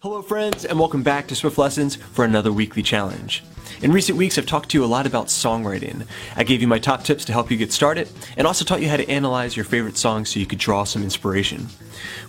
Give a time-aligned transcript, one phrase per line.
[0.00, 3.42] Hello, friends, and welcome back to Swift Lessons for another weekly challenge.
[3.82, 6.06] In recent weeks, I've talked to you a lot about songwriting.
[6.36, 8.88] I gave you my top tips to help you get started, and also taught you
[8.88, 11.66] how to analyze your favorite songs so you could draw some inspiration.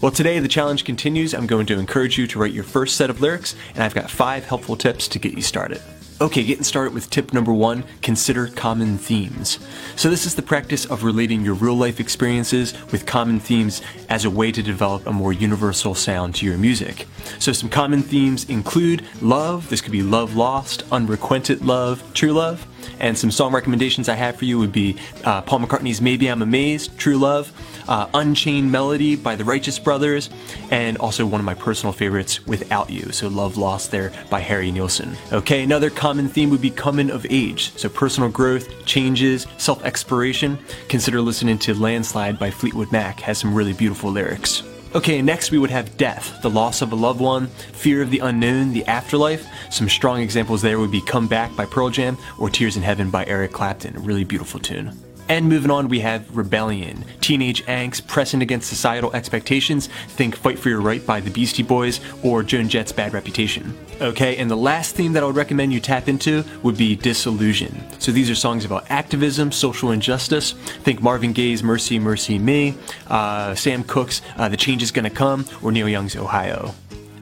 [0.02, 1.36] Well, today the challenge continues.
[1.36, 4.10] I'm going to encourage you to write your first set of lyrics, and I've got
[4.10, 5.80] five helpful tips to get you started.
[6.22, 9.58] Okay, getting started with tip number one consider common themes.
[9.96, 14.26] So, this is the practice of relating your real life experiences with common themes as
[14.26, 17.08] a way to develop a more universal sound to your music.
[17.40, 22.68] So, some common themes include love, this could be love lost, unrequited love, true love.
[23.00, 26.42] And some song recommendations I have for you would be uh, Paul McCartney's Maybe I'm
[26.42, 27.54] Amazed, True Love,
[27.90, 30.30] uh, Unchained Melody by the Righteous Brothers,
[30.70, 34.72] and also one of my personal favorites, Without You, so Love Lost there by Harry
[34.72, 35.18] Nilsson.
[35.34, 40.58] Okay, another common theme would be coming of age, so personal growth, changes, self exploration.
[40.88, 44.64] Consider listening to Landslide by Fleetwood Mac, has some really beautiful lyrics.
[44.96, 48.20] Okay, next we would have death, the loss of a loved one, fear of the
[48.20, 49.48] unknown, the afterlife.
[49.72, 53.12] Some strong examples there would be Come Back by Pearl Jam or Tears in Heaven
[53.12, 55.09] by Eric Clapton, a really beautiful tune.
[55.30, 59.88] And moving on, we have rebellion, teenage angst, pressing against societal expectations.
[60.08, 63.78] Think Fight for Your Right by the Beastie Boys or Joan Jett's Bad Reputation.
[64.02, 67.80] Okay, and the last theme that I would recommend you tap into would be disillusion.
[68.00, 70.54] So these are songs about activism, social injustice.
[70.54, 72.76] Think Marvin Gaye's Mercy, Mercy Me,
[73.08, 76.74] uh, Sam Cooke's uh, The Change Is Gonna Come, or Neil Young's Ohio.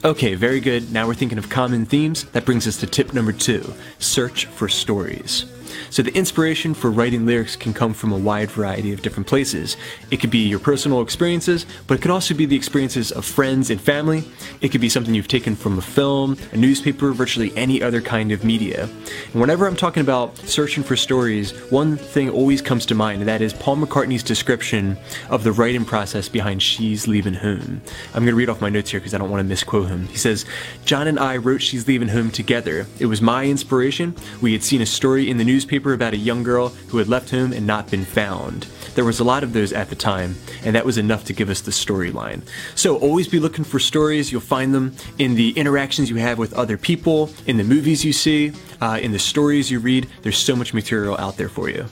[0.06, 0.94] Okay, very good.
[0.94, 2.24] Now we're thinking of common themes.
[2.26, 5.46] That brings us to tip number two search for stories.
[5.90, 9.78] So the inspiration for writing lyrics can come from a wide variety of different places.
[10.12, 13.70] It could be your personal experiences, but it could also be the experiences of friends
[13.70, 14.24] and family.
[14.62, 18.32] It could be something you've taken from a film, a newspaper, virtually any other kind
[18.32, 18.90] of media.
[19.32, 23.28] And whenever I'm talking about searching for stories, one thing always comes to mind, and
[23.28, 24.98] that is Paul McCartney's description
[25.30, 27.82] of the writing process behind She's Leaving Home.
[28.14, 30.08] I'm going to read off my notes here because I don't want to misquote him.
[30.08, 30.46] He says,
[30.86, 32.86] John and I wrote She's Leaving Home together.
[33.00, 34.16] It was my inspiration.
[34.42, 37.08] We had seen a story in the newspaper newspaper about a young girl who had
[37.08, 38.68] left home and not been found.
[38.94, 41.50] There was a lot of those at the time, and that was enough to give
[41.50, 42.44] us the storyline.
[42.76, 44.32] So always be looking for stories.
[44.32, 48.14] You'll find them in the interactions you have with other people, in the movies you
[48.14, 48.52] see,
[48.82, 50.08] uh, in the stories you read.
[50.22, 51.88] There's so much material out there for you.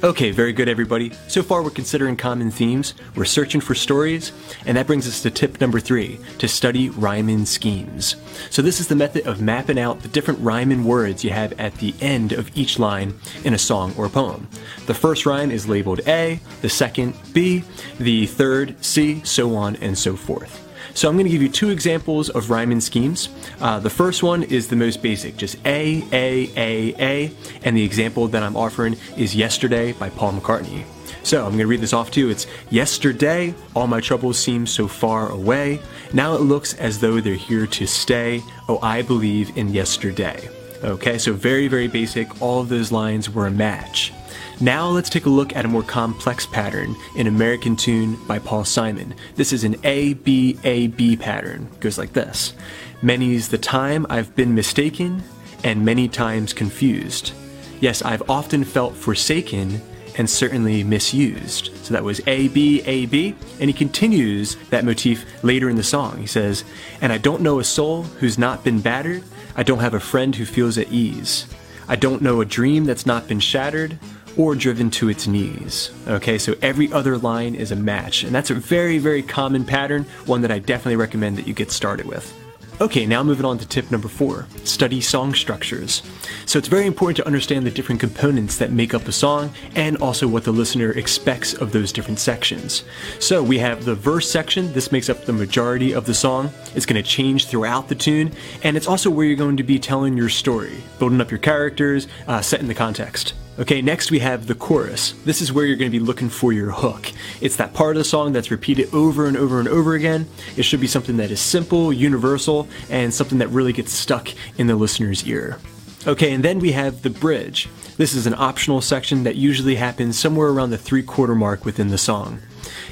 [0.00, 1.10] Okay, very good, everybody.
[1.26, 4.30] So far, we're considering common themes, we're searching for stories,
[4.64, 8.14] and that brings us to tip number three to study rhyming schemes.
[8.48, 11.74] So, this is the method of mapping out the different rhyming words you have at
[11.78, 14.46] the end of each line in a song or poem.
[14.86, 17.64] The first rhyme is labeled A, the second B,
[17.98, 20.67] the third C, so on and so forth.
[20.94, 23.28] So I'm going to give you two examples of rhyming schemes.
[23.60, 27.32] Uh, the first one is the most basic, just A, A, A, A,
[27.62, 30.84] and the example that I'm offering is Yesterday by Paul McCartney.
[31.22, 32.30] So I'm going to read this off to you.
[32.30, 35.80] It's Yesterday, all my troubles seem so far away.
[36.12, 38.42] Now it looks as though they're here to stay.
[38.68, 40.48] Oh, I believe in yesterday.
[40.82, 42.40] Okay, so very, very basic.
[42.40, 44.12] All of those lines were a match.
[44.60, 48.64] Now let's take a look at a more complex pattern in American Tune by Paul
[48.64, 49.14] Simon.
[49.36, 51.68] This is an A B A B pattern.
[51.74, 52.54] It goes like this.
[53.00, 55.22] Many's the time I've been mistaken
[55.62, 57.32] and many times confused.
[57.80, 59.80] Yes, I've often felt forsaken
[60.16, 61.70] and certainly misused.
[61.84, 65.84] So that was A B A B, and he continues that motif later in the
[65.84, 66.18] song.
[66.18, 66.64] He says,
[67.00, 69.22] "And I don't know a soul who's not been battered.
[69.54, 71.46] I don't have a friend who feels at ease.
[71.88, 74.00] I don't know a dream that's not been shattered
[74.38, 75.90] or driven to its knees.
[76.06, 80.04] Okay, so every other line is a match, and that's a very, very common pattern,
[80.24, 82.34] one that I definitely recommend that you get started with.
[82.80, 86.00] Okay, now moving on to tip number four study song structures.
[86.46, 89.96] So it's very important to understand the different components that make up a song and
[89.96, 92.84] also what the listener expects of those different sections.
[93.18, 96.50] So we have the verse section, this makes up the majority of the song.
[96.76, 98.32] It's going to change throughout the tune,
[98.62, 102.06] and it's also where you're going to be telling your story, building up your characters,
[102.28, 103.34] uh, setting the context.
[103.58, 105.14] Okay, next we have the chorus.
[105.24, 107.10] This is where you're going to be looking for your hook.
[107.40, 110.28] It's that part of the song that's repeated over and over and over again.
[110.56, 114.28] It should be something that is simple, universal, and something that really gets stuck
[114.58, 115.58] in the listener's ear.
[116.06, 117.68] Okay, and then we have the bridge.
[117.96, 121.88] This is an optional section that usually happens somewhere around the three quarter mark within
[121.88, 122.38] the song.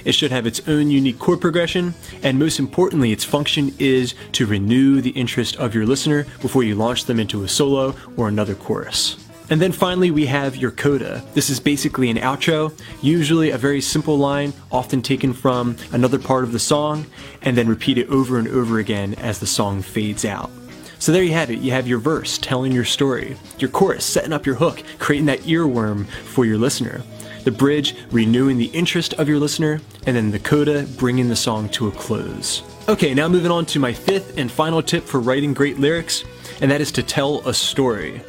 [0.05, 1.95] It should have its own unique chord progression,
[2.25, 6.75] and most importantly, its function is to renew the interest of your listener before you
[6.75, 9.26] launch them into a solo or another chorus.
[9.49, 11.25] And then finally, we have your coda.
[11.35, 16.43] This is basically an outro, usually a very simple line, often taken from another part
[16.43, 17.07] of the song,
[17.43, 20.51] and then repeated over and over again as the song fades out.
[20.99, 21.61] So there you have it.
[21.61, 25.41] You have your verse telling your story, your chorus setting up your hook, creating that
[25.41, 27.03] earworm for your listener,
[27.45, 31.69] the bridge renewing the interest of your listener, and then the coda bringing the song
[31.69, 32.63] to a close.
[32.89, 36.25] Okay, now moving on to my fifth and final tip for writing great lyrics,
[36.61, 38.23] and that is to tell a story.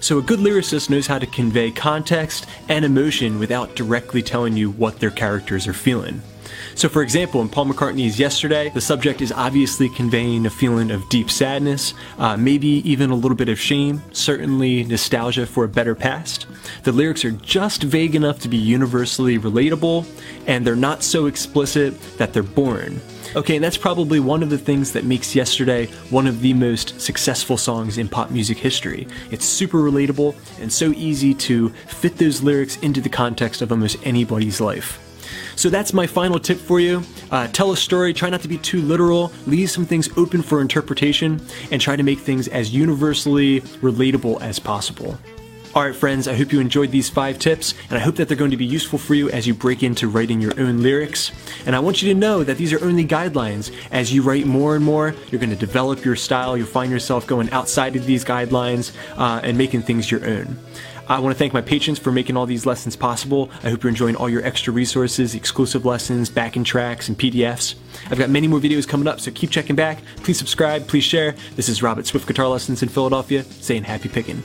[0.00, 4.70] So, a good lyricist knows how to convey context and emotion without directly telling you
[4.70, 6.22] what their characters are feeling.
[6.74, 11.08] So, for example, in Paul McCartney's Yesterday, the subject is obviously conveying a feeling of
[11.08, 15.96] deep sadness, uh, maybe even a little bit of shame, certainly nostalgia for a better
[15.96, 16.46] past.
[16.84, 20.06] The lyrics are just vague enough to be universally relatable,
[20.46, 23.00] and they're not so explicit that they're boring.
[23.36, 26.98] Okay, and that's probably one of the things that makes Yesterday one of the most
[27.00, 29.06] successful songs in pop music history.
[29.30, 33.98] It's super relatable and so easy to fit those lyrics into the context of almost
[34.04, 34.98] anybody's life.
[35.56, 37.02] So that's my final tip for you.
[37.30, 40.60] Uh, tell a story, try not to be too literal, leave some things open for
[40.60, 41.40] interpretation,
[41.70, 45.18] and try to make things as universally relatable as possible.
[45.76, 48.50] Alright, friends, I hope you enjoyed these five tips, and I hope that they're going
[48.50, 51.30] to be useful for you as you break into writing your own lyrics.
[51.66, 53.70] And I want you to know that these are only guidelines.
[53.90, 57.26] As you write more and more, you're going to develop your style, you'll find yourself
[57.26, 60.58] going outside of these guidelines uh, and making things your own.
[61.06, 63.50] I want to thank my patrons for making all these lessons possible.
[63.62, 67.76] I hope you're enjoying all your extra resources, exclusive lessons, backing tracks, and PDFs.
[68.10, 70.02] I've got many more videos coming up, so keep checking back.
[70.16, 71.34] Please subscribe, please share.
[71.56, 74.42] This is Robert Swift Guitar Lessons in Philadelphia, saying happy picking.